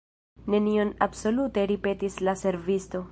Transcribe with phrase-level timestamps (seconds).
[0.53, 3.03] "Nenion absolute!" ripetis la servisto.